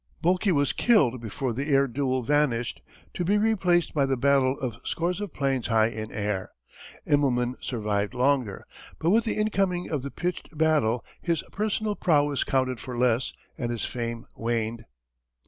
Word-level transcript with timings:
Boelke 0.19 0.51
was 0.51 0.73
killed 0.73 1.21
before 1.21 1.53
the 1.53 1.69
air 1.69 1.85
duel 1.87 2.23
vanished 2.23 2.81
to 3.13 3.23
be 3.23 3.37
replaced 3.37 3.93
by 3.93 4.03
the 4.03 4.17
battle 4.17 4.59
of 4.59 4.77
scores 4.83 5.21
of 5.21 5.31
planes 5.31 5.67
high 5.67 5.89
in 5.89 6.11
air. 6.11 6.49
Immelman 7.05 7.53
survived 7.63 8.15
longer, 8.15 8.65
but 8.97 9.11
with 9.11 9.25
the 9.25 9.37
incoming 9.37 9.91
of 9.91 10.01
the 10.01 10.09
pitched 10.09 10.57
battle 10.57 11.05
his 11.21 11.43
personal 11.51 11.93
prowess 11.95 12.43
counted 12.43 12.79
for 12.79 12.97
less 12.97 13.31
and 13.59 13.69
his 13.69 13.85
fame 13.85 14.25
waned. 14.35 14.85